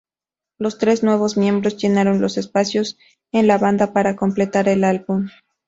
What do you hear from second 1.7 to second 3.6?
llenaron los espacios en la